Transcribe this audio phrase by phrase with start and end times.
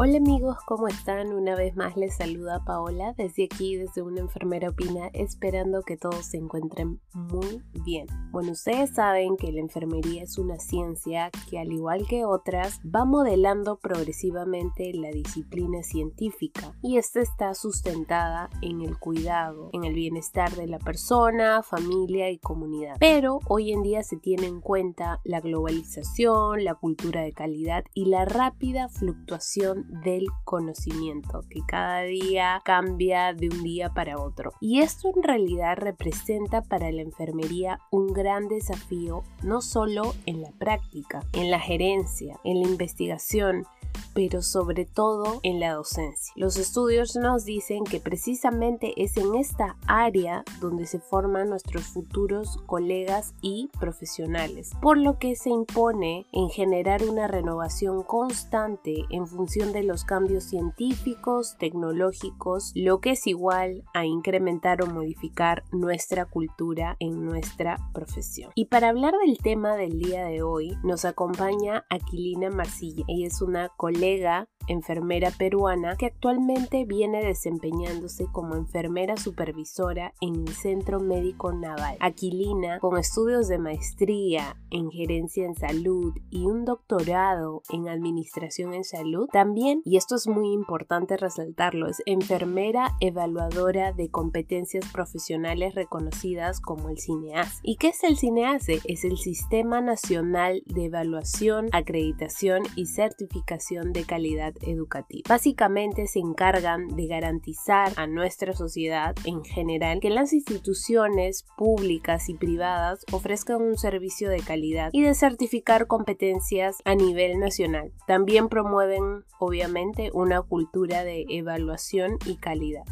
[0.00, 1.32] Hola amigos, ¿cómo están?
[1.32, 6.24] Una vez más les saluda Paola desde aquí, desde una enfermera opina, esperando que todos
[6.24, 8.06] se encuentren muy bien.
[8.30, 13.04] Bueno, ustedes saben que la enfermería es una ciencia que al igual que otras va
[13.04, 20.54] modelando progresivamente la disciplina científica y esta está sustentada en el cuidado, en el bienestar
[20.54, 22.98] de la persona, familia y comunidad.
[23.00, 28.04] Pero hoy en día se tiene en cuenta la globalización, la cultura de calidad y
[28.04, 34.52] la rápida fluctuación del conocimiento, que cada día cambia de un día para otro.
[34.60, 40.50] Y esto en realidad representa para la enfermería un gran desafío, no solo en la
[40.52, 43.66] práctica, en la gerencia, en la investigación,
[44.14, 46.32] pero sobre todo en la docencia.
[46.36, 52.58] Los estudios nos dicen que precisamente es en esta área donde se forman nuestros futuros
[52.66, 59.72] colegas y profesionales, por lo que se impone en generar una renovación constante en función
[59.72, 66.96] de los cambios científicos, tecnológicos, lo que es igual a incrementar o modificar nuestra cultura
[66.98, 68.50] en nuestra profesión.
[68.54, 73.04] Y para hablar del tema del día de hoy, nos acompaña Aquilina Marcilla.
[73.08, 80.54] Ella es una colega enfermera peruana que actualmente viene desempeñándose como enfermera supervisora en el
[80.54, 81.96] Centro Médico Naval.
[82.00, 88.84] Aquilina, con estudios de maestría en gerencia en salud y un doctorado en administración en
[88.84, 96.60] salud, también, y esto es muy importante resaltarlo, es enfermera evaluadora de competencias profesionales reconocidas
[96.60, 97.60] como el CINEAS.
[97.62, 98.80] ¿Y qué es el CINEASE?
[98.84, 105.22] Es el Sistema Nacional de Evaluación, Acreditación y Certificación de Calidad educativa.
[105.28, 112.34] Básicamente se encargan de garantizar a nuestra sociedad en general que las instituciones públicas y
[112.34, 117.92] privadas ofrezcan un servicio de calidad y de certificar competencias a nivel nacional.
[118.06, 122.84] También promueven obviamente una cultura de evaluación y calidad.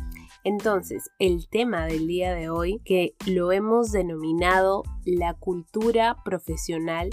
[0.44, 7.10] Entonces, el tema del día de hoy, que lo hemos denominado la cultura profesional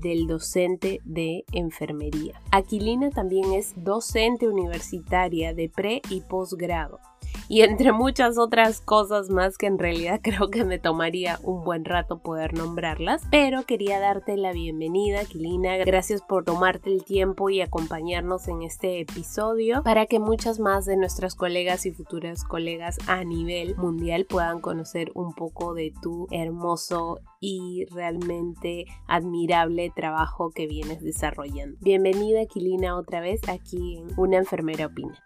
[0.00, 2.40] del docente de enfermería.
[2.50, 7.00] Aquilina también es docente universitaria de pre y posgrado
[7.48, 11.84] y entre muchas otras cosas más que en realidad creo que me tomaría un buen
[11.84, 15.76] rato poder nombrarlas, pero quería darte la bienvenida, Aquilina.
[15.78, 20.96] Gracias por tomarte el tiempo y acompañarnos en este episodio para que muchas más de
[20.96, 27.20] nuestras colegas y futuras colegas a nivel mundial puedan conocer un poco de tu hermoso
[27.40, 31.78] y realmente admirable trabajo que vienes desarrollando.
[31.80, 35.22] Bienvenida Aquilina otra vez aquí en Una enfermera opina.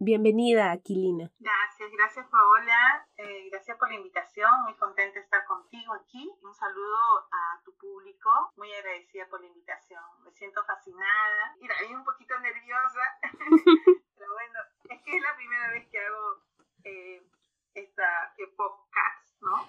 [0.00, 1.28] Bienvenida, Aquilina.
[1.40, 6.30] Gracias, gracias Paola, eh, gracias por la invitación, muy contenta de estar contigo aquí.
[6.40, 10.00] Un saludo a tu público, muy agradecida por la invitación.
[10.22, 13.00] Me siento fascinada, y también un poquito nerviosa,
[14.16, 16.44] pero bueno, es que es la primera vez que hago
[16.84, 17.26] eh,
[17.74, 19.68] esta podcast, ¿no?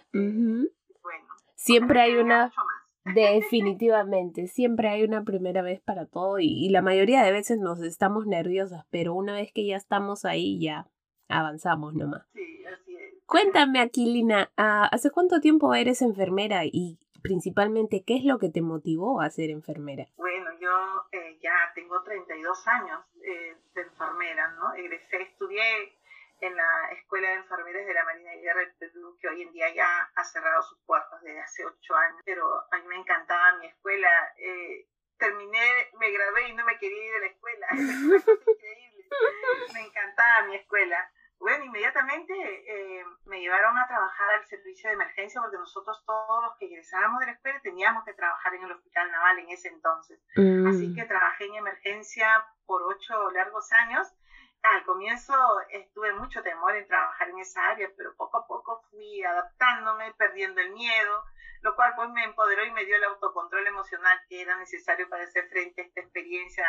[1.02, 1.28] Bueno.
[1.56, 2.52] Siempre hay una...
[3.06, 8.28] Definitivamente, siempre hay una primera vez para todo y, la mayoría de veces nos estamos
[8.28, 10.88] nerviosas, pero una vez que ya estamos ahí ya
[11.28, 12.24] avanzamos nomás.
[12.34, 13.14] Sí, así es.
[13.26, 18.62] Cuéntame, Aquilina, ah, ¿hace cuánto tiempo eres enfermera y principalmente qué es lo que te
[18.62, 20.08] motivó a ser enfermera?
[20.18, 20.70] Bueno, yo
[21.12, 24.74] eh, ya tengo 32 años eh, de enfermera, ¿no?
[24.74, 25.62] Egresé, estudié
[26.42, 29.52] en la Escuela de Enfermeras de la Marina de Guerra de Perú, que hoy en
[29.52, 33.58] día ya ha cerrado sus puertas desde hace ocho años, pero a mí me encantaba
[33.58, 34.10] mi escuela.
[34.38, 37.68] Eh, terminé, me gradué y no me quería ir de la escuela.
[37.72, 39.06] increíble.
[39.74, 41.12] Me encantaba mi escuela.
[41.40, 46.58] Bueno, inmediatamente eh, me llevaron a trabajar al servicio de emergencia porque nosotros todos los
[46.58, 50.20] que egresábamos de la escuela teníamos que trabajar en el hospital naval en ese entonces.
[50.36, 50.96] Así mm.
[50.96, 54.14] que trabajé en emergencia por ocho largos años
[54.64, 55.34] al comienzo
[55.70, 60.60] estuve mucho temor en trabajar en esa área, pero poco a poco fui adaptándome, perdiendo
[60.62, 61.24] el miedo,
[61.62, 65.24] lo cual pues me empoderó y me dio el autocontrol emocional que era necesario para
[65.24, 66.66] hacer frente a esta experiencia,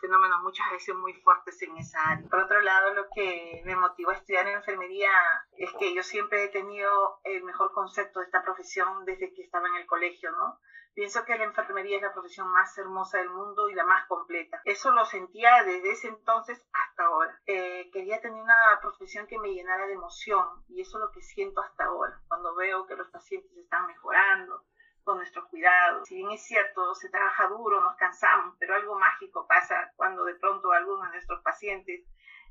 [0.00, 2.28] fenómenos muchas veces muy fuertes en esa área.
[2.28, 5.10] Por otro lado, lo que me motivó a estudiar en enfermería
[5.56, 9.68] es que yo siempre he tenido el mejor concepto de esta profesión desde que estaba
[9.68, 10.58] en el colegio, ¿no?
[10.94, 14.62] Pienso que la enfermería es la profesión más hermosa del mundo y la más completa.
[14.64, 17.38] Eso lo sentía desde ese entonces hasta ahora.
[17.44, 21.20] Eh, quería tener una profesión que me llenara de emoción y eso es lo que
[21.20, 24.64] siento hasta ahora, cuando veo que los pacientes están mejorando
[25.06, 26.08] con nuestros cuidados.
[26.08, 30.34] Si bien es cierto, se trabaja duro, nos cansamos, pero algo mágico pasa cuando de
[30.34, 32.04] pronto alguno de nuestros pacientes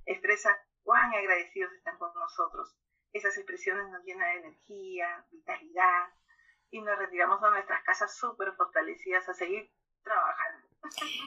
[0.05, 2.73] expresa cuán agradecidos están con nosotros.
[3.11, 6.07] Esas expresiones nos llenan de energía, vitalidad,
[6.71, 9.69] y nos retiramos a nuestras casas súper fortalecidas a seguir
[10.01, 10.67] trabajando.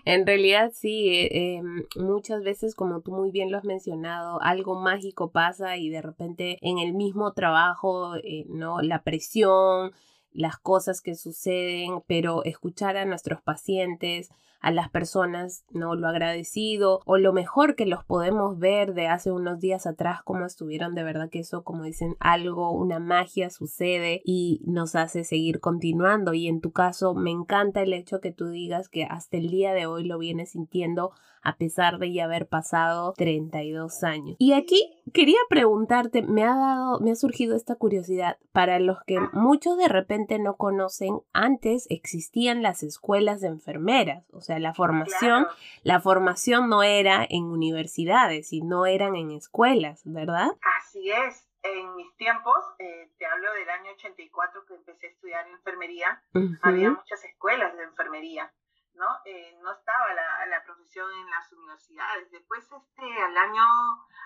[0.06, 4.80] En realidad sí, eh, em, muchas veces como tú muy bien lo has mencionado, algo
[4.80, 8.80] mágico pasa y de repente en el mismo trabajo, eh, ¿no?
[8.80, 9.92] La presión,
[10.32, 14.30] las cosas que suceden, pero escuchar a nuestros pacientes,
[14.60, 15.94] a las personas, ¿no?
[15.94, 20.44] Lo agradecido o lo mejor que los podemos ver de hace unos días atrás, como
[20.46, 25.60] estuvieron, de verdad que eso, como dicen, algo, una magia sucede y nos hace seguir
[25.60, 26.34] continuando.
[26.34, 29.72] Y en tu caso, me encanta el hecho que tú digas que hasta el día
[29.72, 31.12] de hoy lo vienes sintiendo
[31.42, 34.36] a pesar de ya haber pasado 32 años.
[34.38, 39.18] Y aquí quería preguntarte, me ha dado, me ha surgido esta curiosidad, para los que
[39.32, 45.46] muchos de repente no conocen, antes existían las escuelas de enfermeras, la formación,
[45.82, 50.48] la formación no era en universidades, sino eran en escuelas, ¿verdad?
[50.78, 51.48] Así es.
[51.62, 56.22] En mis tiempos, eh, te hablo del año 84 que empecé a estudiar enfermería,
[56.62, 58.52] había muchas escuelas de enfermería.
[58.94, 59.06] ¿no?
[59.24, 62.30] Eh, no estaba la, la, profesión en las universidades.
[62.32, 63.62] Después, este, al año,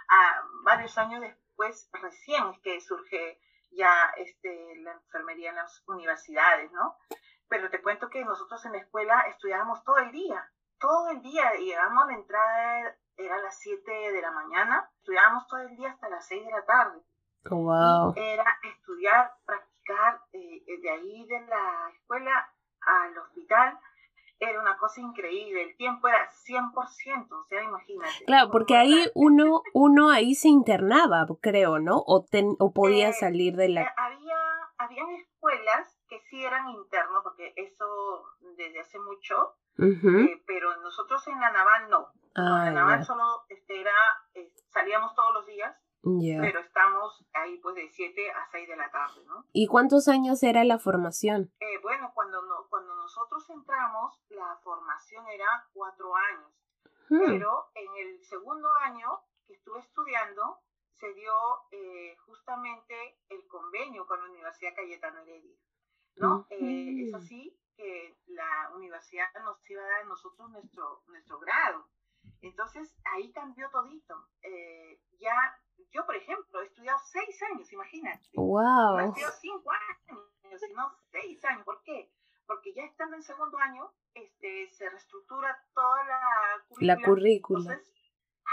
[0.09, 3.39] a, varios años después, recién es que surge
[3.73, 6.97] ya este, la enfermería en las universidades, ¿no?
[7.53, 10.43] Pero te cuento que nosotros en la escuela estudiábamos todo el día,
[10.81, 14.91] todo el día, y llegamos a la entrada, era a las 7 de la mañana,
[14.97, 17.03] estudiábamos todo el día hasta las 6 de la tarde.
[17.51, 18.15] Oh, wow.
[18.17, 22.49] era estudiar, practicar, eh, de ahí de la escuela
[22.87, 23.79] al hospital,
[24.39, 26.73] era una cosa increíble, el tiempo era 100%,
[27.33, 28.25] o sea, imagínate.
[28.25, 31.99] Claro, porque ahí uno, uno ahí se internaba, creo, ¿no?
[31.99, 32.25] O,
[32.59, 33.83] o podía eh, salir de la...
[33.83, 34.39] Eh, había,
[34.79, 38.23] habían escuelas que sí eran internos, porque eso
[38.55, 42.13] desde hace mucho, eh, pero nosotros en la naval no.
[42.37, 43.95] en la naval solo este, era,
[44.69, 49.25] salíamos todos los días, pero estamos ahí pues de 7 a 6 de la tarde,
[49.25, 49.47] ¿no?
[49.55, 51.51] ¿Y cuántos años era la formación?
[51.61, 56.53] Eh, bueno, cuando, no, cuando nosotros entramos, la formación era cuatro años,
[57.09, 57.25] hmm.
[57.25, 59.09] pero en el segundo año
[59.47, 60.59] que estuve estudiando,
[61.01, 61.33] se dio
[61.71, 65.57] eh, justamente el convenio con la Universidad Cayetano Heredia,
[66.17, 66.47] ¿no?
[66.51, 71.89] Eh, es así que la universidad nos iba a dar a nosotros nuestro, nuestro grado.
[72.41, 74.29] Entonces ahí cambió todito.
[75.19, 75.35] ya
[75.93, 78.29] yo, por ejemplo, he estudiado seis años, imagínate.
[78.35, 78.97] ¡Wow!
[78.97, 81.65] No he estudiado cinco años, sino seis años.
[81.65, 82.13] ¿Por qué?
[82.47, 86.95] Porque ya estando en segundo año, este, se reestructura toda la currícula.
[86.95, 87.81] La currícula.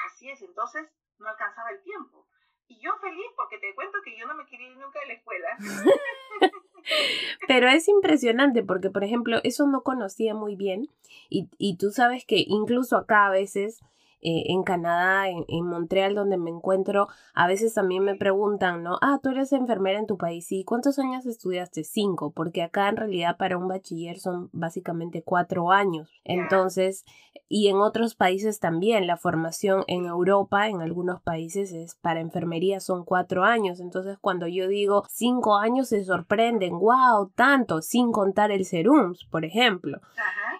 [0.05, 2.27] así es, entonces no alcanzaba el tiempo.
[2.69, 5.13] Y yo feliz porque te cuento que yo no me quería ir nunca de la
[5.13, 5.49] escuela.
[7.47, 10.87] Pero es impresionante porque, por ejemplo, eso no conocía muy bien
[11.29, 13.81] y, y tú sabes que incluso acá a veces
[14.21, 18.97] eh, en Canadá, en, en, Montreal, donde me encuentro, a veces también me preguntan, ¿no?
[19.01, 21.83] Ah, tú eres enfermera en tu país, ¿y cuántos años estudiaste?
[21.83, 26.09] Cinco, porque acá en realidad para un bachiller son básicamente cuatro años.
[26.23, 27.05] Entonces,
[27.51, 32.79] y en otros países también, la formación en Europa, en algunos países, es para enfermería
[32.79, 33.79] son cuatro años.
[33.79, 39.45] Entonces, cuando yo digo cinco años, se sorprenden, wow, tanto, sin contar el serums, por
[39.45, 39.99] ejemplo.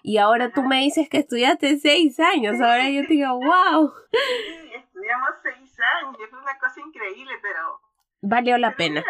[0.02, 3.49] Y ahora tú me dices que estudiaste seis años, ahora yo te digo, wow.
[4.12, 7.80] Sí, estudiamos seis años, es una cosa increíble, pero...
[8.22, 9.02] Valió la pena.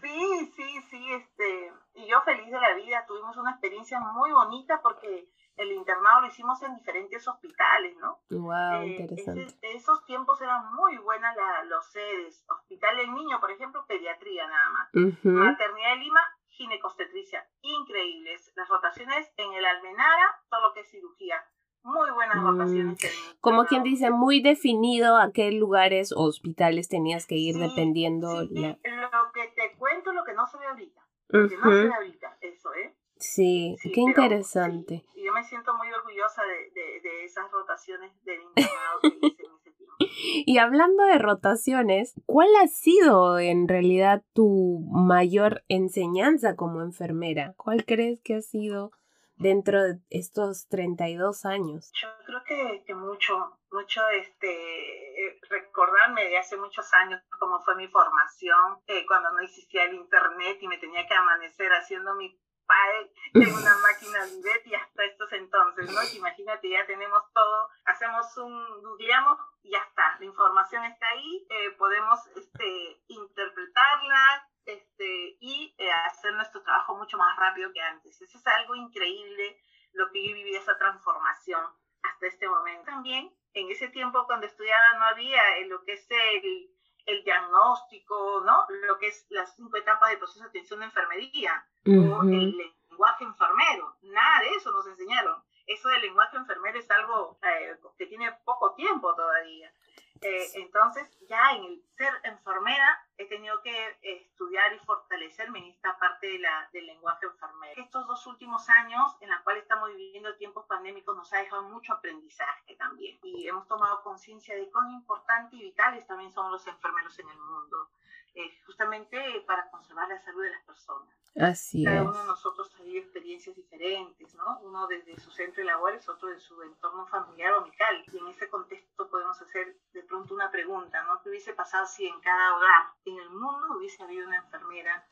[0.00, 4.80] sí, sí, sí, este, y yo feliz de la vida, tuvimos una experiencia muy bonita
[4.82, 8.20] porque el internado lo hicimos en diferentes hospitales, ¿no?
[8.30, 9.58] Wow, eh, interesante.
[9.62, 12.44] esos tiempos eran muy buenas los sedes.
[12.48, 14.88] Hospital del Niño, por ejemplo, pediatría nada más.
[15.24, 17.44] Maternidad de Lima, ginecostetricia.
[17.62, 18.52] Increíbles.
[18.54, 21.44] Las rotaciones en el Almenara, todo lo que es cirugía
[21.82, 22.98] muy buenas mm, rotaciones.
[23.40, 28.42] Como quien dice, muy definido a qué lugares o hospitales tenías que ir dependiendo.
[28.50, 28.68] la...
[28.68, 31.00] Lo que te cuento, lo que no se ve ahorita.
[31.28, 32.94] Lo que no se ve ahorita, eso, ¿eh?
[33.18, 35.04] Sí, qué interesante.
[35.14, 39.54] y yo me siento muy orgullosa de, de, esas rotaciones del internado que hice en
[39.56, 39.94] ese tiempo.
[40.46, 47.54] Y hablando de rotaciones, ¿cuál ha sido en realidad tu mayor enseñanza como enfermera?
[47.56, 48.92] ¿Cuál crees que ha sido
[49.38, 51.90] dentro de estos 32 años?
[52.00, 58.78] Yo creo que, mucho, mucho este, recordarme de hace muchos años cómo fue mi formación,
[58.86, 63.52] eh, cuando no existía el internet y me tenía que amanecer haciendo mi PAE en
[63.52, 64.20] una máquina
[64.64, 66.00] y hasta estos entonces, ¿no?
[66.16, 71.70] Imagínate, ya tenemos todo, hacemos un, googleamos y ya está, la información está ahí, eh,
[71.72, 78.20] podemos este, interpretarla, este, y eh, hacer nuestro trabajo mucho más rápido que antes.
[78.20, 79.58] Eso es algo increíble,
[79.92, 81.64] lo que yo viví, esa transformación
[82.02, 82.84] hasta este momento.
[82.84, 86.70] También, en ese tiempo cuando estudiaba no había lo que es el,
[87.08, 88.66] el, diagnóstico, ¿no?
[88.86, 93.24] Lo que es las cinco etapas del proceso de atención de enfermería, o el lenguaje
[93.24, 93.96] enfermero.
[94.02, 95.42] Nada de eso nos enseñaron.
[95.66, 99.72] eso del lenguaje enfermero es algo eh, que tiene poco tiempo todavía.
[100.20, 105.98] Eh, entonces, ya en el ser enfermera he tenido que estudiar y fortalecerme en esta
[105.98, 107.82] parte de la, del lenguaje enfermero.
[107.82, 111.92] Estos dos últimos años, en los cuales estamos viviendo tiempos pandémicos, nos ha dejado mucho
[111.92, 113.18] aprendizaje también.
[113.22, 117.38] Y hemos tomado conciencia de cuán importantes y vitales también son los enfermeros en el
[117.38, 117.90] mundo,
[118.38, 119.18] eh, justamente
[119.48, 121.08] para conservar la salud de las personas.
[121.34, 124.60] Así Cada uno de nosotros ha vivido experiencias diferentes, ¿no?
[124.60, 128.04] Uno desde su centro de labores, otro de su entorno familiar o amical.
[128.12, 131.20] Y en ese contexto podemos hacer de pronto una pregunta, ¿no?
[131.20, 135.04] ¿Qué hubiese pasado si en cada hogar en el mundo hubiese habido una enfermera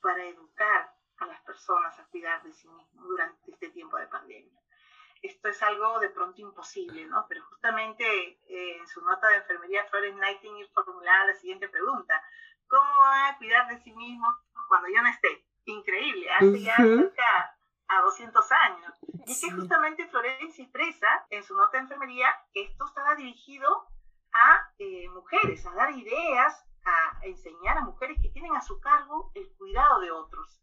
[0.00, 4.58] para educar a las personas a cuidar de sí mismos durante este tiempo de pandemia?
[5.20, 7.26] Esto es algo de pronto imposible, ¿no?
[7.28, 8.04] Pero justamente
[8.48, 12.22] eh, en su nota de enfermería, Florence Nightingale formulaba la siguiente pregunta.
[12.70, 14.34] ¿Cómo van a cuidar de sí mismos
[14.68, 15.44] cuando yo no esté?
[15.70, 17.56] increíble, hace ya cerca
[17.88, 18.94] a 200 años.
[19.26, 23.86] Y es que justamente Florencia expresa en su nota de enfermería que esto estaba dirigido
[24.32, 29.32] a eh, mujeres, a dar ideas, a enseñar a mujeres que tienen a su cargo
[29.34, 30.60] el cuidado de otros.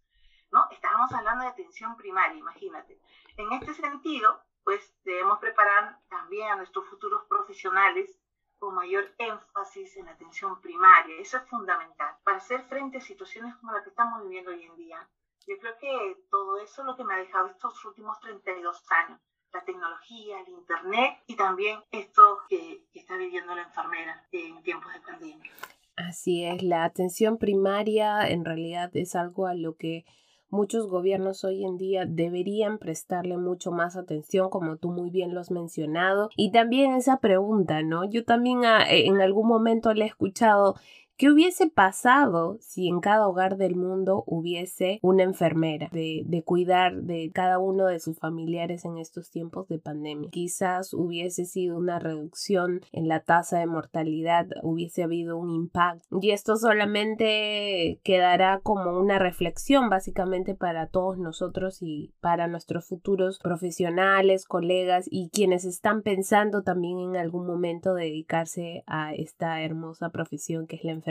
[0.51, 0.65] ¿no?
[0.71, 2.99] Estábamos hablando de atención primaria, imagínate.
[3.35, 8.17] En este sentido, pues debemos preparar también a nuestros futuros profesionales
[8.59, 11.19] con mayor énfasis en la atención primaria.
[11.19, 14.75] Eso es fundamental para hacer frente a situaciones como la que estamos viviendo hoy en
[14.75, 15.07] día.
[15.47, 19.19] Yo creo que todo eso es lo que me ha dejado estos últimos 32 años.
[19.53, 24.91] La tecnología, el Internet y también esto que, que está viviendo la enfermera en tiempos
[24.93, 25.51] de pandemia.
[25.95, 30.05] Así es, la atención primaria en realidad es algo a lo que
[30.49, 35.41] Muchos gobiernos hoy en día deberían prestarle mucho más atención, como tú muy bien lo
[35.41, 36.29] has mencionado.
[36.37, 38.09] Y también esa pregunta, ¿no?
[38.09, 40.75] Yo también ah, en algún momento le he escuchado
[41.17, 46.93] ¿Qué hubiese pasado si en cada hogar del mundo hubiese una enfermera de, de, cuidar
[47.01, 50.29] de cada uno de sus familiares en estos tiempos de pandemia?
[50.29, 56.19] Quizás hubiese sido una reducción en la tasa de mortalidad, hubiese habido un impacto.
[56.21, 63.39] Y esto solamente quedará como una reflexión básicamente para todos nosotros y para nuestros futuros
[63.39, 70.67] profesionales, colegas y quienes están pensando también en algún momento dedicarse a esta hermosa profesión
[70.67, 71.06] que es la enfermería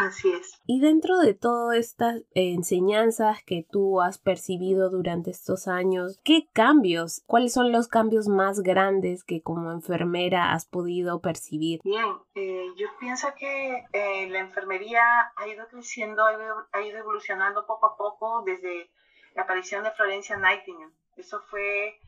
[0.00, 0.60] Así es.
[0.66, 7.22] Y dentro de todas estas enseñanzas que tú has percibido durante estos años, ¿qué cambios,
[7.26, 11.80] cuáles son los cambios más grandes que como enfermera has podido percibir?
[11.84, 15.02] Bien, eh, yo pienso que eh, la enfermería
[15.36, 18.90] ha ido creciendo, ha ido, evolucionando poco a poco desde
[19.34, 20.92] la aparición de Florencia Nightingale.
[21.16, 22.00] Eso fue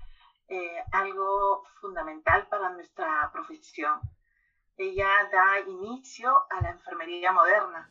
[0.49, 4.01] eh, algo fundamental para nuestra profesión
[4.77, 7.91] ella da inicio a la enfermería moderna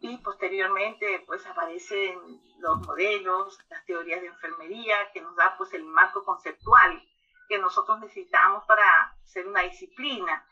[0.00, 2.18] y posteriormente pues aparecen
[2.58, 7.02] los modelos, las teorías de enfermería que nos da pues el marco conceptual
[7.48, 10.46] que nosotros necesitamos para ser una disciplina,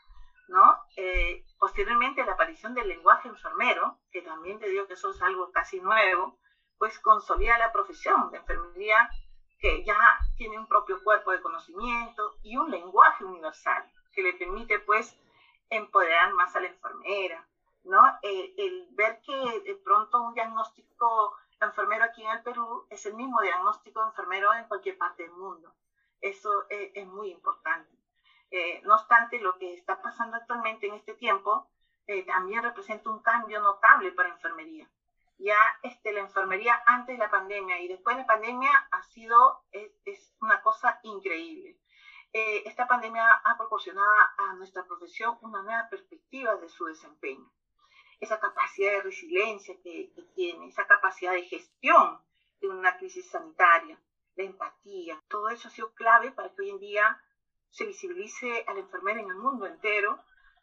[0.47, 0.77] ¿no?
[0.95, 5.51] Eh, posteriormente la aparición del lenguaje enfermero, que también te digo que eso es algo
[5.51, 6.39] casi nuevo,
[6.77, 9.09] pues consolida la profesión de enfermería
[9.59, 14.79] que ya tiene un propio cuerpo de conocimiento y un lenguaje universal que le permite
[14.79, 15.17] pues
[15.69, 17.47] empoderar más a la enfermera,
[17.83, 18.01] ¿no?
[18.21, 23.41] el ver que de pronto un diagnóstico enfermero aquí en el Perú es el mismo
[23.41, 25.73] diagnóstico enfermero en cualquier parte del mundo.
[26.21, 27.91] Eso es, muy importante.
[28.49, 31.69] Eh, no obstante, lo que está pasando actualmente en este tiempo
[32.07, 34.89] eh, también representa un cambio notable para enfermería.
[35.37, 39.65] Ya este, la enfermería antes de la pandemia y después de la pandemia ha sido,
[39.71, 41.77] es una cosa increíble.
[42.35, 44.09] Eh, esta pandemia ha proporcionado
[44.39, 47.47] a nuestra profesión una nueva perspectiva de su desempeño.
[48.19, 52.19] Esa capacidad de resiliencia que, tiene, esa capacidad de gestión
[52.59, 54.01] de una crisis sanitaria,
[54.35, 57.21] la empatía, todo eso ha sido clave para que hoy en día
[57.69, 60.19] se visibilice a la enfermera en el mundo entero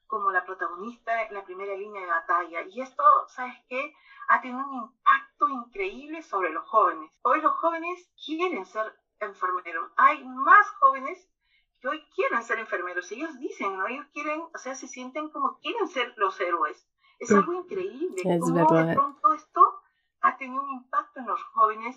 [0.08, 2.62] como la protagonista en la primera línea de batalla.
[2.62, 3.94] Y esto, ¿sabes qué?
[4.26, 7.16] Ha tenido un impacto increíble sobre los jóvenes.
[7.22, 9.92] Hoy los jóvenes quieren ser enfermeros.
[9.96, 11.30] Hay más jóvenes
[11.80, 13.10] que hoy quieren ser enfermeros.
[13.12, 13.86] Ellos dicen, ¿no?
[13.86, 16.86] Ellos quieren, o sea, se sienten como quieren ser los héroes.
[17.18, 18.22] Es algo increíble.
[18.24, 19.82] Es de pronto esto
[20.22, 21.96] ha tenido un impacto en los jóvenes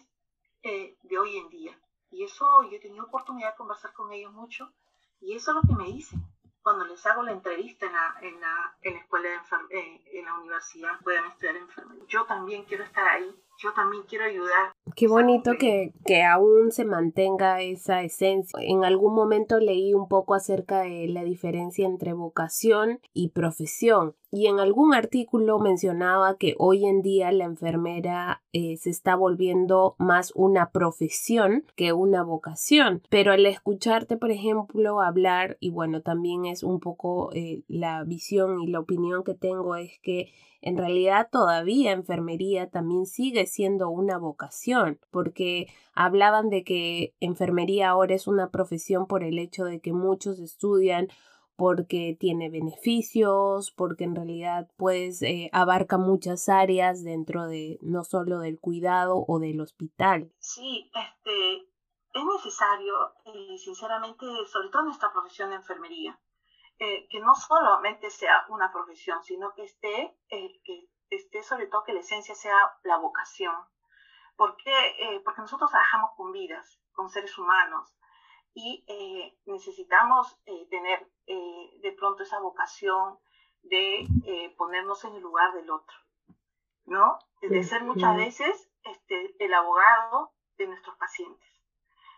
[0.63, 1.79] eh, de hoy en día.
[2.11, 4.71] Y eso yo he tenido oportunidad de conversar con ellos mucho.
[5.21, 6.21] Y eso es lo que me dicen
[6.63, 10.25] cuando les hago la entrevista en la, en la, en la escuela de eh, en
[10.25, 12.05] la universidad, puedan estudiar enfermería.
[12.07, 14.73] Yo también quiero estar ahí yo también quiero ayudar.
[14.95, 18.59] Qué bonito que, que, aún se mantenga esa esencia.
[18.61, 24.15] En algún momento leí un poco acerca de la diferencia entre vocación y profesión.
[24.31, 29.95] Y en algún artículo mencionaba que hoy en día la enfermera eh, se está volviendo
[29.99, 33.03] más una profesión que una vocación.
[33.09, 38.59] Pero al escucharte, por ejemplo, hablar, y bueno, también es un poco eh, la visión
[38.61, 40.33] y la opinión que tengo es que
[40.63, 48.15] en realidad todavía enfermería también sigue siendo una vocación, porque hablaban de que enfermería ahora
[48.15, 51.07] es una profesión por el hecho de que muchos estudian
[51.55, 58.39] porque tiene beneficios, porque en realidad pues eh, abarca muchas áreas dentro de no solo
[58.39, 60.31] del cuidado o del hospital.
[60.39, 61.55] Sí, este,
[62.13, 62.93] es necesario,
[63.33, 66.19] y sinceramente, sobre todo en esta profesión de enfermería,
[66.79, 71.83] eh, que no solamente sea una profesión, sino que esté, eh, que esté sobre todo
[71.83, 73.55] que la esencia sea la vocación.
[74.35, 75.21] ¿Por qué?
[75.23, 77.95] porque nosotros trabajamos con vidas, con seres humanos,
[78.53, 83.17] y eh, necesitamos eh, tener eh, de pronto esa vocación
[83.63, 85.95] de ponernos en el lugar del otro,
[86.85, 87.17] ¿no?
[87.41, 91.49] De ser muchas veces este, el abogado de nuestros pacientes,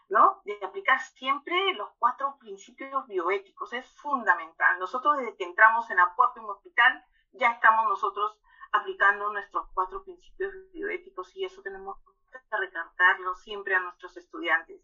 [0.09, 0.41] ¿no?
[0.43, 4.79] De aplicar siempre los cuatro principios bioéticos, es fundamental.
[4.79, 8.39] Nosotros desde que entramos en la puerta de un hospital ya estamos nosotros
[8.75, 11.97] aplicando nuestros cuatro principios bioéticos y eso tenemos
[12.49, 14.81] que recalcarlo siempre a nuestros estudiantes.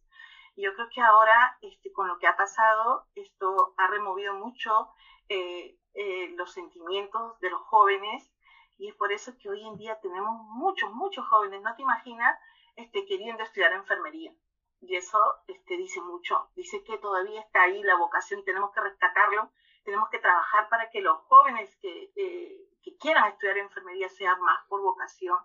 [0.56, 4.90] Yo creo que ahora, este, con lo que ha pasado, esto ha removido mucho
[5.30, 8.32] eh, eh, los sentimientos de los jóvenes
[8.78, 12.38] y es por eso que hoy en día tenemos muchos, muchos jóvenes, no te imaginas,
[12.76, 14.34] este, queriendo estudiar enfermería.
[14.82, 18.40] Y eso este, dice mucho, dice que todavía está ahí la vocación.
[18.40, 19.52] Y tenemos que rescatarlo,
[19.84, 22.71] tenemos que trabajar para que los jóvenes que, eh,
[23.02, 25.38] que quieran estudiar enfermería sean más por vocación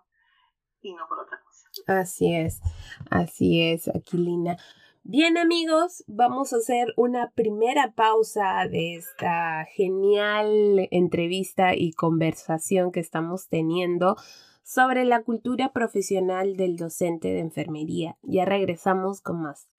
[0.81, 1.67] y no por otra cosa.
[1.87, 2.61] Así es,
[3.09, 4.57] así es, Aquilina.
[5.03, 12.99] Bien amigos, vamos a hacer una primera pausa de esta genial entrevista y conversación que
[12.99, 14.17] estamos teniendo
[14.63, 18.17] sobre la cultura profesional del docente de enfermería.
[18.21, 19.69] Ya regresamos con más.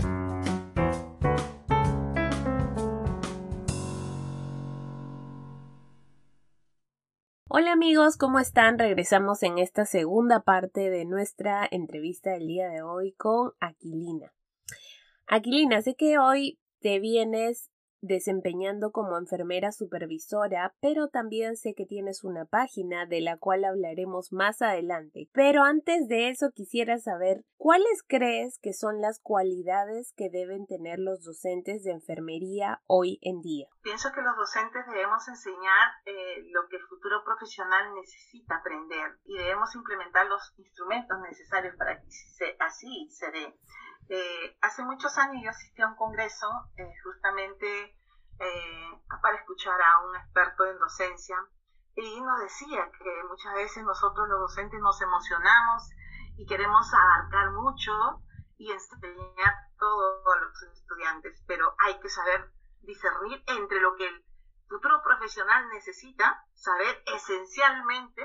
[7.50, 8.78] Hola amigos, ¿cómo están?
[8.78, 14.34] Regresamos en esta segunda parte de nuestra entrevista del día de hoy con Aquilina.
[15.26, 22.24] Aquilina, sé que hoy te vienes desempeñando como enfermera supervisora, pero también sé que tienes
[22.24, 25.28] una página de la cual hablaremos más adelante.
[25.32, 30.98] Pero antes de eso quisiera saber cuáles crees que son las cualidades que deben tener
[30.98, 33.68] los docentes de enfermería hoy en día.
[33.82, 39.36] Pienso que los docentes debemos enseñar eh, lo que el futuro profesional necesita aprender y
[39.36, 42.06] debemos implementar los instrumentos necesarios para que
[42.60, 43.54] así se dé.
[44.10, 46.90] Eh, hace muchos años yo asistí a un congreso eh,
[47.38, 51.36] eh, para escuchar a un experto en docencia
[51.96, 55.90] y nos decía que muchas veces nosotros los docentes nos emocionamos
[56.36, 57.92] y queremos abarcar mucho
[58.56, 62.50] y enseñar todo a los estudiantes, pero hay que saber
[62.82, 64.24] discernir entre lo que el
[64.68, 68.22] futuro profesional necesita, saber esencialmente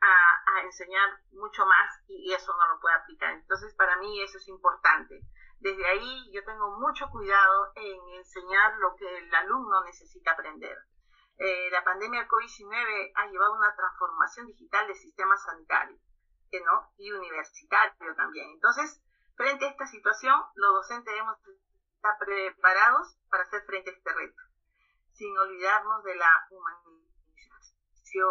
[0.00, 3.32] a, enseñar mucho más y, eso no lo puede aplicar.
[3.32, 5.20] Entonces, para mí eso es importante.
[5.60, 10.76] Desde ahí yo tengo mucho cuidado en enseñar lo que el alumno necesita aprender.
[11.38, 15.98] Eh, la pandemia del COVID-19 ha llevado una transformación digital del sistema sanitario
[16.64, 16.92] ¿no?
[16.96, 18.50] y universitario también.
[18.50, 19.00] Entonces,
[19.36, 21.38] frente a esta situación, los docentes debemos
[21.94, 24.42] estar preparados para hacer frente a este reto,
[25.12, 28.26] sin olvidarnos de la humanización,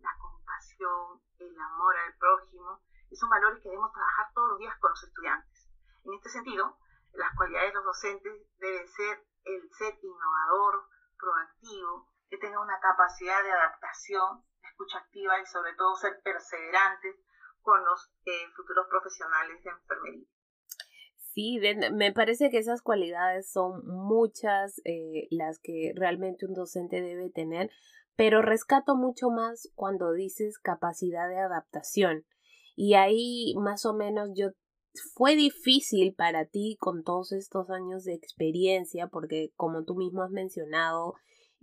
[0.00, 2.80] la compasión, el amor al prójimo,
[3.16, 5.53] son valores que debemos trabajar todos los días con los estudiantes.
[6.04, 6.76] En este sentido,
[7.12, 10.88] las cualidades de los docentes deben ser el ser innovador,
[11.18, 17.16] proactivo, que tenga una capacidad de adaptación, escucha activa y sobre todo ser perseverantes
[17.62, 20.28] con los eh, futuros profesionales de enfermería.
[21.16, 21.60] Sí,
[21.92, 27.70] me parece que esas cualidades son muchas eh, las que realmente un docente debe tener
[28.16, 32.24] pero rescato mucho más cuando dices capacidad de adaptación.
[32.76, 34.50] Y ahí más o menos yo
[35.14, 40.30] fue difícil para ti con todos estos años de experiencia, porque como tú mismo has
[40.30, 41.14] mencionado,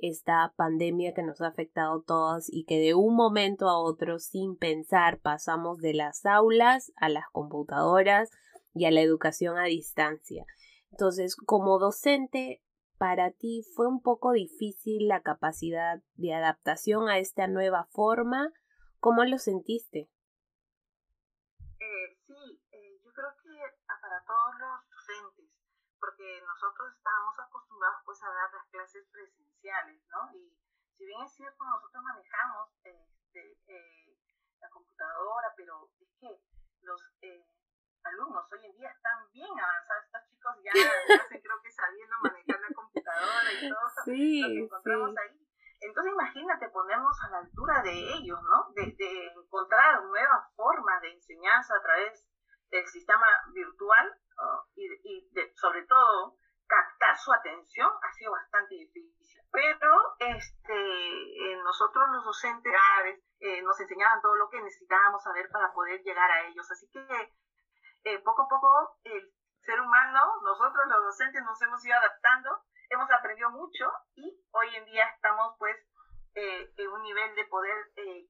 [0.02, 4.20] esta pandemia que nos ha afectado a todos y que de un momento a otro
[4.20, 8.30] sin pensar pasamos de las aulas a las computadoras
[8.74, 10.46] y a la educación a distancia.
[10.92, 12.62] Entonces, como docente,
[12.98, 18.52] para ti fue un poco difícil la capacidad de adaptación a esta nueva forma.
[19.00, 20.10] ¿Cómo lo sentiste?
[21.80, 23.50] Eh, sí, eh, yo creo que
[23.88, 25.52] para todos los docentes,
[26.02, 30.34] porque nosotros estábamos acostumbrados pues a dar las clases presenciales, ¿no?
[30.34, 30.52] Y
[30.98, 34.18] si bien es cierto, nosotros manejamos este, eh,
[34.60, 36.42] la computadora, pero es que
[36.82, 37.02] los
[38.04, 42.60] alumnos hoy en día están bien avanzados, estos chicos ya nacen creo que sabiendo manejar
[42.60, 45.42] la computadora y todo sí, lo que encontramos ahí
[45.82, 48.72] entonces imagínate ponernos a la altura de ellos, ¿no?
[48.76, 48.96] De,
[49.36, 52.24] encontrar nuevas formas de enseñanza a través
[52.70, 54.16] del sistema virtual
[54.76, 59.12] y, sobre todo captar su atención ha sido bastante difícil.
[59.52, 62.74] Pero este, eh, nosotros los docentes
[63.40, 66.70] eh, nos enseñaban todo lo que necesitábamos saber para poder llegar a ellos.
[66.72, 67.02] Así que
[68.06, 69.34] eh, poco a poco el
[69.66, 74.84] ser humano, nosotros los docentes nos hemos ido adaptando hemos aprendido mucho y hoy en
[74.84, 75.78] día estamos pues
[76.34, 77.74] en un nivel de poder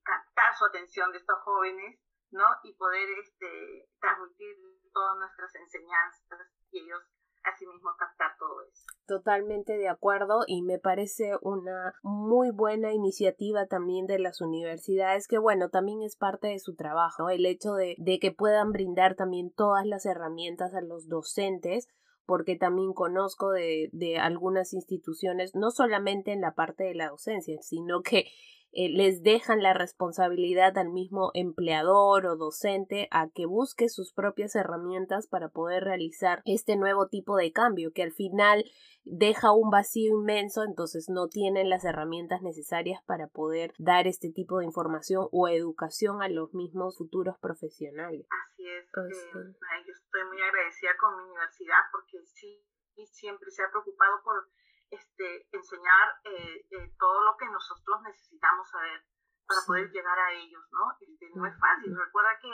[0.04, 2.46] captar su atención de estos jóvenes, ¿no?
[2.64, 4.56] Y poder este, transmitir
[4.94, 7.02] todas nuestras enseñanzas y ellos
[7.44, 8.86] asimismo captar todo eso.
[9.08, 15.40] Totalmente de acuerdo y me parece una muy buena iniciativa también de las universidades que
[15.40, 19.52] bueno también es parte de su trabajo el hecho de, de que puedan brindar también
[19.52, 21.88] todas las herramientas a los docentes
[22.26, 27.62] porque también conozco de, de algunas instituciones, no solamente en la parte de la docencia,
[27.62, 28.26] sino que
[28.74, 34.56] eh, les dejan la responsabilidad al mismo empleador o docente a que busque sus propias
[34.56, 38.64] herramientas para poder realizar este nuevo tipo de cambio que al final
[39.04, 44.60] deja un vacío inmenso entonces no tienen las herramientas necesarias para poder dar este tipo
[44.60, 48.26] de información o educación a los mismos futuros profesionales.
[48.30, 48.86] Así es.
[48.86, 52.64] Eh, yo estoy muy agradecida con mi universidad porque sí
[53.08, 54.48] siempre se ha preocupado por
[54.92, 59.02] este, enseñar eh, eh, todo lo que nosotros necesitamos saber
[59.48, 60.92] para poder llegar a ellos, ¿no?
[61.00, 61.96] Este, no es fácil.
[61.96, 62.52] Recuerda que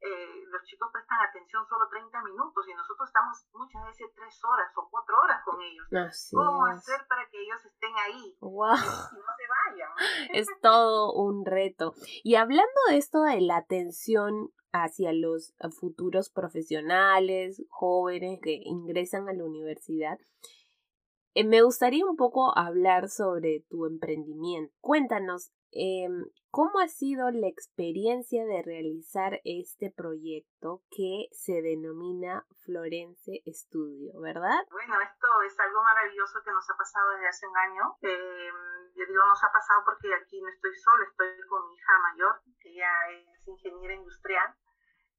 [0.00, 4.72] eh, los chicos prestan atención solo 30 minutos y nosotros estamos muchas veces 3 horas
[4.76, 5.86] o 4 horas con ellos.
[6.32, 8.74] ¿Cómo hacer para que ellos estén ahí wow.
[8.74, 9.92] y no se vayan?
[10.34, 11.94] Es todo un reto.
[12.22, 19.32] Y hablando de esto de la atención hacia los futuros profesionales, jóvenes que ingresan a
[19.32, 20.18] la universidad,
[21.38, 24.74] eh, me gustaría un poco hablar sobre tu emprendimiento.
[24.80, 33.30] Cuéntanos, em, ¿cómo ha sido la experiencia de realizar este proyecto que se denomina Florence
[33.54, 34.66] Studio, verdad?
[34.72, 37.84] Bueno, esto es algo maravilloso que nos ha pasado desde hace un año.
[38.02, 38.58] Em,
[38.98, 42.42] yo digo nos ha pasado porque aquí no estoy sola, estoy con mi hija mayor,
[42.58, 44.56] que ella es ingeniera industrial,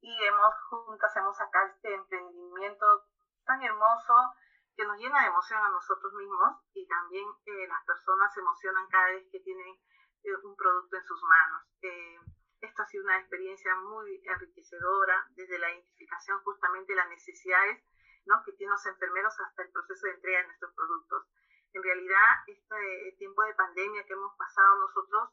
[0.02, 2.86] y hemos juntas, hemos sacado este emprendimiento
[3.46, 4.14] tan hermoso
[4.80, 8.88] que nos llena de emoción a nosotros mismos y también eh, las personas se emocionan
[8.88, 9.76] cada vez que tienen
[10.24, 11.68] eh, un producto en sus manos.
[11.82, 12.18] Eh,
[12.62, 17.84] esto ha sido una experiencia muy enriquecedora desde la identificación justamente de las necesidades
[18.24, 18.42] ¿no?
[18.46, 21.28] que tienen los enfermeros hasta el proceso de entrega de nuestros productos.
[21.74, 25.30] En realidad, este tiempo de pandemia que hemos pasado nosotros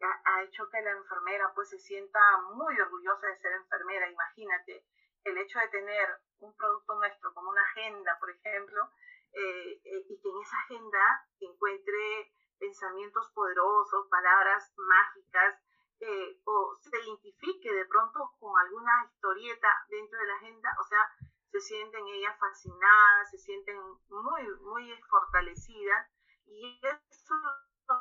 [0.00, 2.18] ha, ha hecho que la enfermera pues se sienta
[2.54, 4.08] muy orgullosa de ser enfermera.
[4.08, 4.86] Imagínate,
[5.26, 6.08] el hecho de tener
[6.38, 8.90] un producto nuestro como una agenda, por ejemplo,
[9.32, 15.60] eh, eh, y que en esa agenda encuentre pensamientos poderosos, palabras mágicas,
[16.00, 21.10] eh, o se identifique de pronto con alguna historieta dentro de la agenda, o sea,
[21.50, 26.08] se sienten ellas fascinadas, se sienten muy, muy fortalecidas,
[26.46, 27.96] y eso es lo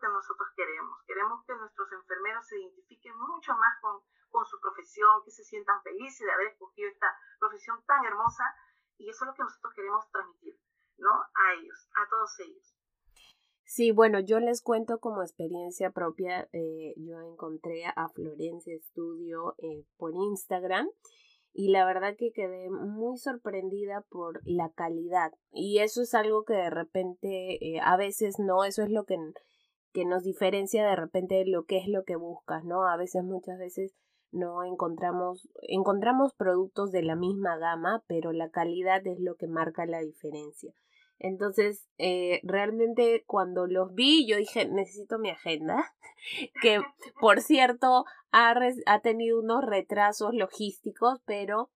[0.00, 1.02] que nosotros queremos.
[1.06, 4.00] Queremos que nuestros enfermeros se identifiquen mucho más con
[4.44, 7.06] su profesión, que se sientan felices de haber escogido esta
[7.38, 8.44] profesión tan hermosa
[8.98, 10.60] y eso es lo que nosotros queremos transmitir,
[10.98, 11.10] ¿no?
[11.10, 12.76] A ellos, a todos ellos.
[13.64, 19.84] Sí, bueno, yo les cuento como experiencia propia, eh, yo encontré a Florencia Studio eh,
[19.96, 20.88] por Instagram
[21.52, 26.54] y la verdad que quedé muy sorprendida por la calidad y eso es algo que
[26.54, 29.16] de repente eh, a veces no, eso es lo que,
[29.92, 32.88] que nos diferencia de repente de lo que es lo que buscas, ¿no?
[32.88, 33.94] A veces, muchas veces
[34.32, 39.86] no encontramos encontramos productos de la misma gama pero la calidad es lo que marca
[39.86, 40.72] la diferencia.
[41.18, 45.92] Entonces eh, realmente cuando los vi yo dije necesito mi agenda
[46.62, 46.80] que
[47.20, 48.54] por cierto ha,
[48.86, 51.70] ha tenido unos retrasos logísticos pero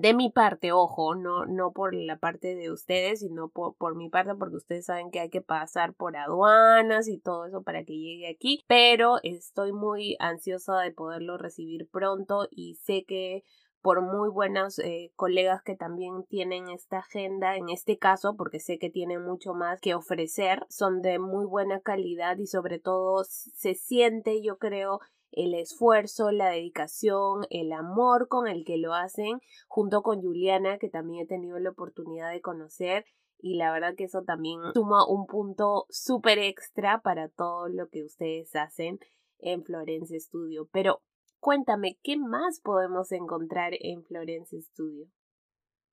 [0.00, 4.10] de mi parte, ojo, no, no por la parte de ustedes, sino por, por mi
[4.10, 7.94] parte, porque ustedes saben que hay que pasar por aduanas y todo eso para que
[7.94, 13.42] llegue aquí, pero estoy muy ansiosa de poderlo recibir pronto y sé que
[13.80, 18.78] por muy buenos eh, colegas que también tienen esta agenda, en este caso, porque sé
[18.78, 23.74] que tienen mucho más que ofrecer, son de muy buena calidad y sobre todo se
[23.74, 25.00] siente, yo creo,
[25.36, 30.88] el esfuerzo, la dedicación, el amor con el que lo hacen, junto con Juliana, que
[30.88, 33.04] también he tenido la oportunidad de conocer.
[33.38, 38.02] Y la verdad que eso también suma un punto súper extra para todo lo que
[38.02, 38.98] ustedes hacen
[39.38, 40.68] en Florence Studio.
[40.72, 41.02] Pero
[41.38, 45.06] cuéntame, ¿qué más podemos encontrar en Florence Studio?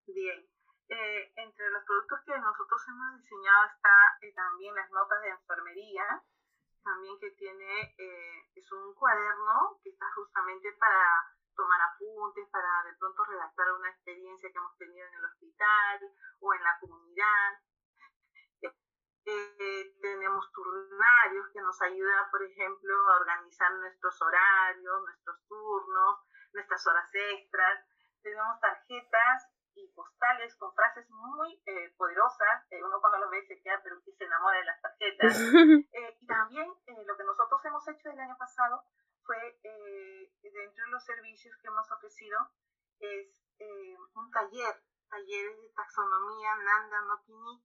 [0.07, 0.39] Bien,
[0.87, 6.03] eh, entre los productos que nosotros hemos diseñado está eh, también las notas de enfermería,
[6.83, 12.93] también que tiene, eh, es un cuaderno que está justamente para tomar apuntes, para de
[12.97, 15.99] pronto redactar una experiencia que hemos tenido en el hospital
[16.39, 17.59] o en la comunidad.
[20.01, 26.19] tenemos turnarios que nos ayuda, por ejemplo, a organizar nuestros horarios, nuestros turnos,
[26.53, 27.85] nuestras horas extras.
[28.21, 32.65] Tenemos tarjetas y postales con frases muy eh, poderosas.
[32.71, 35.33] Eh, uno cuando lo ve se queda, pero que se enamora de las tarjetas.
[35.93, 38.83] Eh, y también lo que nosotros hemos hecho el año pasado
[39.23, 39.59] fue,
[40.41, 42.37] dentro de los servicios que hemos ofrecido,
[42.99, 43.27] es
[44.15, 44.75] un taller,
[45.09, 47.63] talleres de taxonomía Nanda no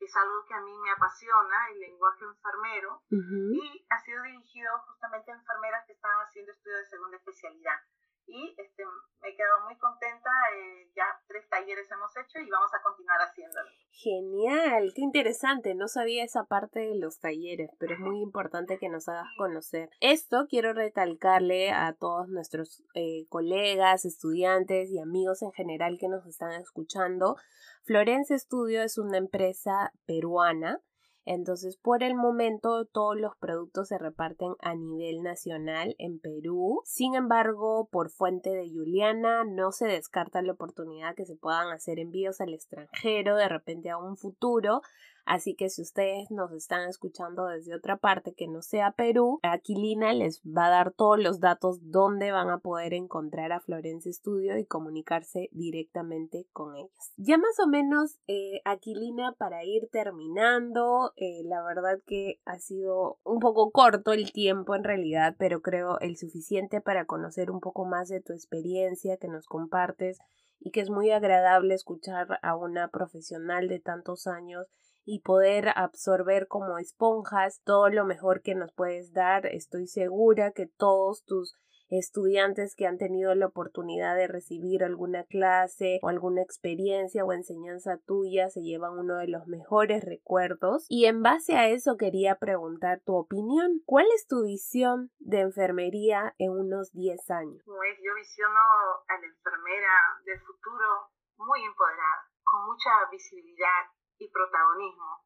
[0.00, 5.30] es algo que a mí me apasiona, el lenguaje enfermero, y ha sido dirigido justamente
[5.30, 7.80] a enfermeras que están haciendo estudios de segunda especialidad
[8.26, 8.84] y este,
[9.20, 10.30] me he quedado muy contenta.
[10.56, 13.68] Eh, ya tres talleres hemos hecho y vamos a continuar haciéndolo.
[13.90, 15.74] Genial, qué interesante.
[15.74, 19.90] No sabía esa parte de los talleres, pero es muy importante que nos hagas conocer.
[20.00, 26.26] Esto quiero recalcarle a todos nuestros eh, colegas, estudiantes y amigos en general que nos
[26.26, 27.36] están escuchando.
[27.84, 30.80] Florence Studio es una empresa peruana
[31.26, 36.82] entonces, por el momento, todos los productos se reparten a nivel nacional en Perú.
[36.84, 41.98] Sin embargo, por fuente de Juliana, no se descarta la oportunidad que se puedan hacer
[41.98, 44.82] envíos al extranjero de repente a un futuro.
[45.26, 50.12] Así que si ustedes nos están escuchando desde otra parte que no sea Perú, Aquilina
[50.12, 54.58] les va a dar todos los datos donde van a poder encontrar a Florence Studio
[54.58, 57.12] y comunicarse directamente con ellos.
[57.16, 63.18] Ya más o menos, eh, Aquilina, para ir terminando, eh, la verdad que ha sido
[63.24, 67.86] un poco corto el tiempo en realidad, pero creo el suficiente para conocer un poco
[67.86, 70.18] más de tu experiencia que nos compartes
[70.60, 74.66] y que es muy agradable escuchar a una profesional de tantos años
[75.04, 79.46] y poder absorber como esponjas todo lo mejor que nos puedes dar.
[79.46, 81.54] Estoy segura que todos tus
[81.90, 87.98] estudiantes que han tenido la oportunidad de recibir alguna clase o alguna experiencia o enseñanza
[88.06, 93.00] tuya se llevan uno de los mejores recuerdos y en base a eso quería preguntar
[93.04, 93.80] tu opinión.
[93.84, 97.62] ¿Cuál es tu visión de enfermería en unos 10 años?
[97.64, 98.60] Pues yo visiono
[99.08, 99.92] a la enfermera
[100.24, 103.84] del futuro muy empoderada, con mucha visibilidad,
[104.18, 105.24] y protagonismo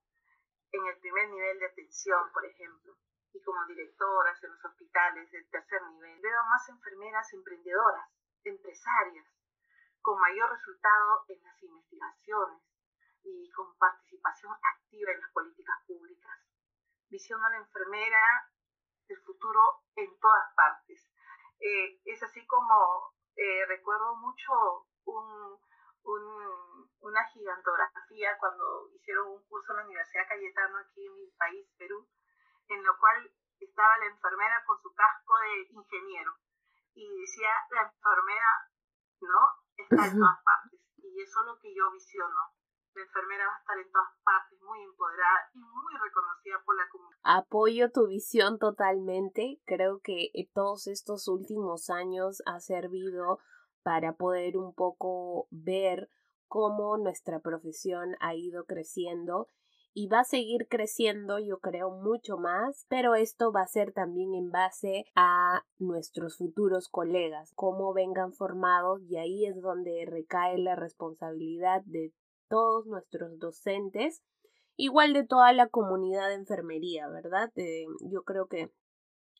[0.72, 2.96] en el primer nivel de atención, por ejemplo,
[3.32, 6.20] y como directoras en los hospitales del tercer nivel.
[6.20, 8.10] Veo más enfermeras emprendedoras,
[8.44, 9.26] empresarias,
[10.00, 12.62] con mayor resultado en las investigaciones
[13.22, 16.38] y con participación activa en las políticas públicas.
[17.08, 18.50] Visiono a la enfermera
[19.06, 21.10] del futuro en todas partes.
[21.60, 25.58] Eh, es así como eh, recuerdo mucho un,
[26.04, 32.06] una gigantografía cuando hicieron un curso en la Universidad Cayetano aquí en mi país, Perú,
[32.68, 33.30] en lo cual
[33.60, 36.32] estaba la enfermera con su casco de ingeniero
[36.94, 38.50] y decía la enfermera,
[39.20, 39.40] ¿no?
[39.76, 42.54] Está en todas partes y eso es lo que yo visiono.
[42.94, 46.88] La enfermera va a estar en todas partes, muy empoderada y muy reconocida por la
[46.88, 47.20] comunidad.
[47.22, 49.60] Apoyo tu visión totalmente.
[49.66, 53.38] Creo que todos estos últimos años ha servido
[53.88, 56.10] para poder un poco ver
[56.46, 59.48] cómo nuestra profesión ha ido creciendo
[59.94, 64.34] y va a seguir creciendo yo creo mucho más, pero esto va a ser también
[64.34, 70.76] en base a nuestros futuros colegas, cómo vengan formados y ahí es donde recae la
[70.76, 72.12] responsabilidad de
[72.50, 74.22] todos nuestros docentes,
[74.76, 77.50] igual de toda la comunidad de enfermería, ¿verdad?
[77.56, 78.70] Eh, yo creo que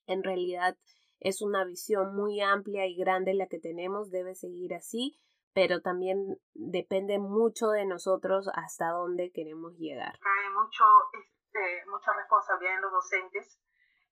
[0.07, 0.75] en realidad
[1.21, 5.21] es una visión muy amplia y grande la que tenemos, debe seguir así,
[5.55, 10.19] pero también depende mucho de nosotros hasta dónde queremos llegar.
[10.21, 13.59] Cae mucho, este, mucha responsabilidad en los docentes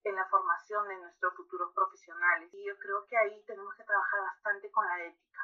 [0.06, 2.48] en la formación de nuestros futuros profesionales.
[2.54, 5.42] Y yo creo que ahí tenemos que trabajar bastante con la ética,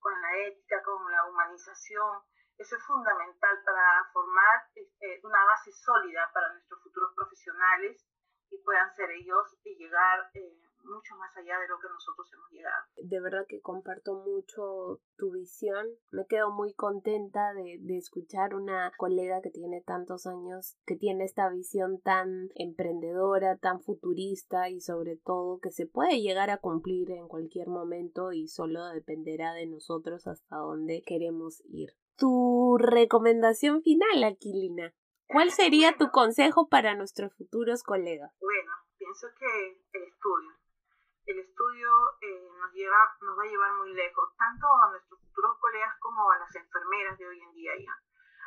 [0.00, 2.20] con la ética, con la humanización.
[2.58, 8.06] Eso es fundamental para formar este, una base sólida para nuestros futuros profesionales
[8.50, 12.50] y puedan ser ellos y llegar eh, mucho más allá de lo que nosotros hemos
[12.50, 12.84] llegado.
[12.96, 15.86] De verdad que comparto mucho tu visión.
[16.10, 21.24] Me quedo muy contenta de, de escuchar una colega que tiene tantos años, que tiene
[21.24, 27.10] esta visión tan emprendedora, tan futurista y sobre todo que se puede llegar a cumplir
[27.10, 31.90] en cualquier momento y solo dependerá de nosotros hasta dónde queremos ir.
[32.16, 34.94] Tu recomendación final, Aquilina.
[35.26, 38.32] ¿Cuál sería tu consejo para nuestros futuros colegas?
[38.40, 40.61] Bueno, pienso que el estudio.
[41.24, 41.88] El estudio
[42.20, 46.28] eh, nos, lleva, nos va a llevar muy lejos, tanto a nuestros futuros colegas como
[46.32, 47.96] a las enfermeras de hoy en día ya.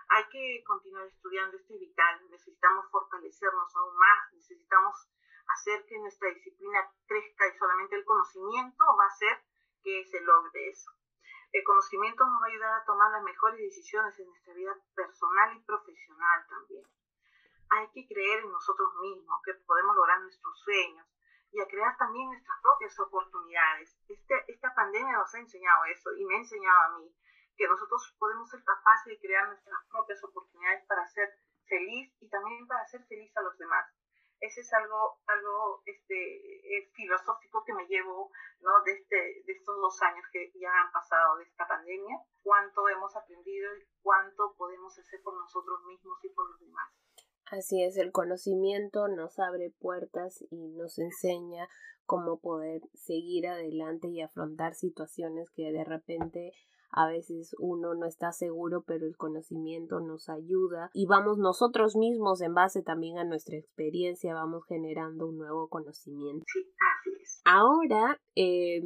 [0.10, 2.30] Hay que continuar estudiando, esto es vital.
[2.30, 5.08] Necesitamos fortalecernos aún más, necesitamos
[5.48, 9.42] hacer que nuestra disciplina crezca y solamente el conocimiento va a hacer
[9.82, 10.92] que se logre eso.
[11.54, 15.56] El conocimiento nos va a ayudar a tomar las mejores decisiones en nuestra vida personal
[15.56, 16.84] y profesional también.
[17.70, 21.08] Hay que creer en nosotros mismos, que podemos lograr nuestros sueños
[21.56, 23.98] y a crear también nuestras propias oportunidades.
[24.10, 27.15] Este, esta pandemia nos ha enseñado eso y me ha enseñado a mí
[27.56, 31.30] que nosotros podemos ser capaces de crear nuestras propias oportunidades para ser
[31.65, 33.86] feliz y también para ser feliz a los demás
[34.41, 38.84] ese es algo, algo este, eh, filosófico que me llevo ¿no?
[38.84, 39.15] de, este,
[39.46, 43.88] de estos dos años que ya han pasado de esta pandemia, cuánto hemos aprendido y
[44.02, 46.91] cuánto podemos hacer por nosotros mismos y por los demás.
[47.52, 51.68] Así es, el conocimiento nos abre puertas y nos enseña
[52.06, 56.54] cómo poder seguir adelante y afrontar situaciones que de repente
[56.92, 62.42] a veces uno no está seguro, pero el conocimiento nos ayuda y vamos nosotros mismos
[62.42, 66.46] en base también a nuestra experiencia, vamos generando un nuevo conocimiento.
[66.52, 67.42] Sí, así es.
[67.44, 68.82] Ahora eh,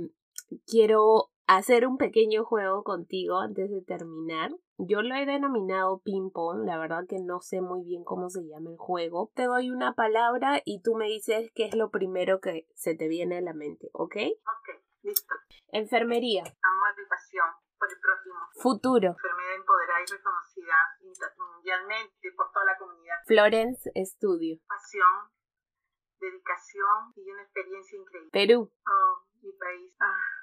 [0.66, 4.52] quiero hacer un pequeño juego contigo antes de terminar.
[4.78, 8.44] Yo lo he denominado ping pong, la verdad que no sé muy bien cómo se
[8.44, 9.32] llama el juego.
[9.34, 13.08] Te doy una palabra y tú me dices qué es lo primero que se te
[13.08, 14.16] viene a la mente, ¿ok?
[14.16, 15.34] Ok, listo.
[15.72, 16.44] Enfermería.
[16.44, 17.48] Amor y pasión
[17.80, 18.36] por el próximo.
[18.54, 19.10] Futuro.
[19.10, 20.76] Enfermedad empoderada y reconocida
[21.56, 23.16] mundialmente por toda la comunidad.
[23.26, 24.60] Florence Estudio.
[24.68, 25.32] Pasión,
[26.20, 28.30] dedicación y una experiencia increíble.
[28.32, 28.72] Perú.
[28.86, 29.98] Oh, mi país.
[30.00, 30.39] Ah.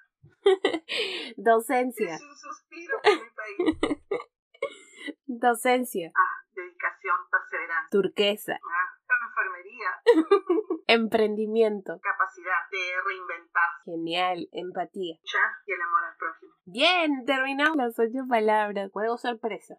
[1.36, 2.14] Docencia.
[2.14, 3.98] Es un suspiro por mi país.
[5.26, 6.12] Docencia.
[6.14, 7.88] Ah, dedicación, perseverancia.
[7.90, 8.54] Turquesa.
[8.54, 8.96] Ah,
[9.28, 9.88] enfermería.
[10.86, 12.00] Emprendimiento.
[12.00, 13.84] Capacidad de reinventarse.
[13.84, 14.48] Genial.
[14.52, 15.16] Empatía.
[15.24, 16.52] Ya, y el amor al prójimo.
[16.64, 18.90] Bien, terminamos las ocho palabras.
[18.92, 19.76] Juego sorpresa.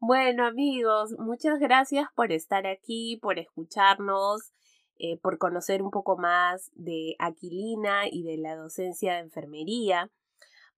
[0.00, 4.52] bueno amigos, muchas gracias por estar aquí, por escucharnos,
[4.98, 10.10] eh, por conocer un poco más de Aquilina y de la docencia de enfermería.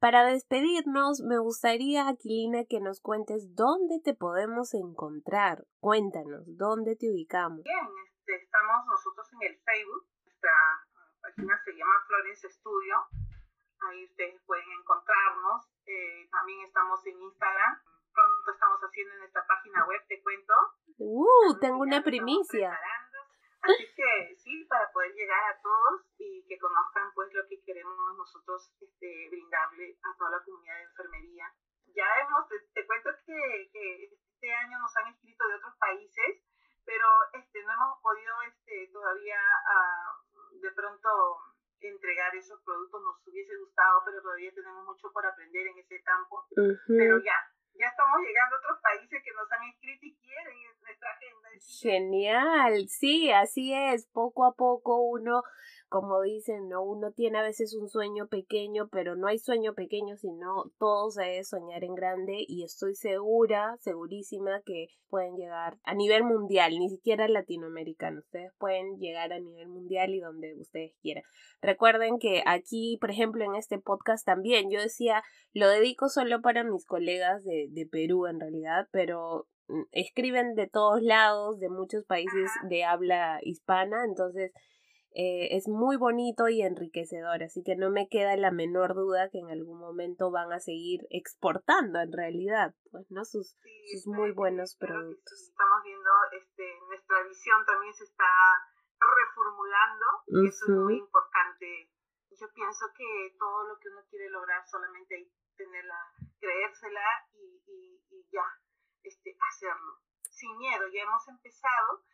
[0.01, 5.65] Para despedirnos, me gustaría, Aquilina, que nos cuentes dónde te podemos encontrar.
[5.79, 7.63] Cuéntanos, ¿dónde te ubicamos?
[7.65, 10.09] Bien, este, estamos nosotros en el Facebook.
[10.25, 10.53] Nuestra
[11.21, 12.97] página se llama Flores Estudio.
[13.81, 15.69] Ahí ustedes pueden encontrarnos.
[15.85, 17.83] Eh, también estamos en Instagram.
[18.13, 20.55] Pronto estamos haciendo en nuestra página web, te cuento.
[20.99, 21.59] ¡Uh!
[21.61, 22.73] Tengo una primicia.
[23.63, 27.97] Así que sí, para poder llegar a todos y que conozcan pues lo que queremos
[28.17, 31.53] nosotros este, brindarle a toda la comunidad de enfermería.
[31.95, 36.41] Ya hemos, te, cuento que, que, este año nos han escrito de otros países,
[36.85, 41.09] pero este, no hemos podido este, todavía uh, de pronto
[41.81, 46.47] entregar esos productos, nos hubiese gustado, pero todavía tenemos mucho por aprender en ese campo.
[46.57, 46.97] Uh -huh.
[46.97, 47.37] Pero ya,
[47.75, 51.49] ya estamos llegando a otros países que nos han escrito y quieren nuestra agenda.
[51.81, 55.43] Genial, sí, así es, poco a poco uno,
[55.91, 56.83] como dicen, ¿no?
[56.83, 61.23] Uno tiene a veces un sueño pequeño, pero no hay sueño pequeño, sino todo se
[61.25, 66.89] debe soñar en grande y estoy segura, segurísima que pueden llegar a nivel mundial, ni
[66.89, 71.25] siquiera latinoamericano, ustedes pueden llegar a nivel mundial y donde ustedes quieran.
[71.61, 76.63] Recuerden que aquí, por ejemplo, en este podcast también, yo decía, lo dedico solo para
[76.63, 79.49] mis colegas de, de Perú en realidad, pero
[79.91, 84.53] escriben de todos lados, de muchos países de habla hispana, entonces
[85.13, 89.39] eh, es muy bonito y enriquecedor, así que no me queda la menor duda que
[89.39, 93.25] en algún momento van a seguir exportando en realidad, pues, ¿no?
[93.25, 95.51] Sus, sí, sus muy buenos productos.
[95.51, 98.25] Estamos viendo, este, nuestra visión también se está
[99.01, 100.49] reformulando y uh -huh.
[100.49, 101.91] eso es muy importante.
[102.31, 108.01] Yo pienso que todo lo que uno quiere lograr solamente hay tenerla, creérsela y, y,
[108.11, 108.47] y ya
[109.03, 110.01] este, hacerlo.
[110.23, 112.05] Sin miedo, ya hemos empezado.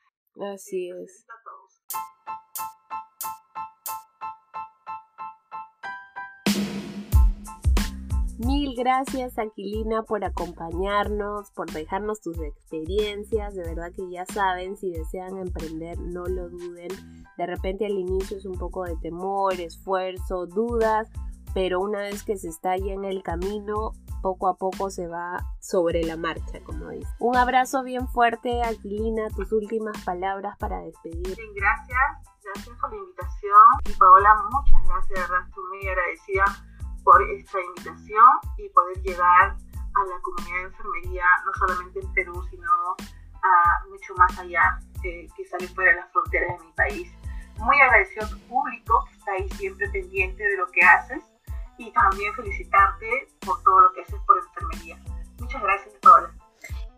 [0.53, 1.27] Así es.
[1.29, 2.76] A todos.
[8.39, 13.55] Mil gracias Aquilina por acompañarnos, por dejarnos tus experiencias.
[13.55, 16.89] De verdad que ya saben, si desean emprender, no lo duden.
[17.39, 21.09] De repente al inicio es un poco de temor, esfuerzo, dudas,
[21.55, 25.39] pero una vez que se está ahí en el camino, poco a poco se va
[25.59, 27.09] sobre la marcha, como dice.
[27.19, 31.23] Un abrazo bien fuerte, Aquilina, tus últimas palabras para despedir.
[31.55, 33.53] gracias, gracias por la invitación.
[33.89, 36.76] Y Paola, muchas gracias, de verdad, estoy muy agradecida
[37.07, 38.27] por esta invitación
[38.59, 42.69] y poder llegar a la comunidad de enfermería, no solamente en Perú, sino
[43.45, 47.13] a mucho más allá, que sale fuera de las fronteras de mi país.
[47.59, 51.23] Muy agradecido a tu público que está ahí siempre pendiente de lo que haces
[51.79, 54.99] y también felicitarte por todo lo que haces por enfermería.
[55.39, 56.33] Muchas gracias, Paola.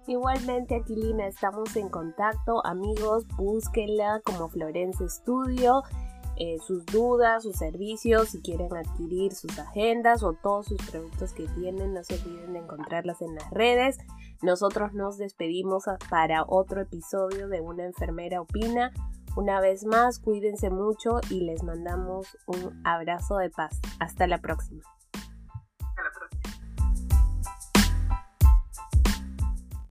[0.07, 2.65] Igualmente, Aquilina, estamos en contacto.
[2.65, 5.83] Amigos, búsquenla como Florence Studio.
[6.41, 11.49] Eh, sus dudas, sus servicios, si quieren adquirir sus agendas o todos sus productos que
[11.49, 13.99] tienen, no se olviden de encontrarlas en las redes.
[14.41, 18.93] Nosotros nos despedimos para otro episodio de Una enfermera opina.
[19.37, 23.81] Una vez más, cuídense mucho y les mandamos un abrazo de paz.
[23.99, 24.83] Hasta la próxima.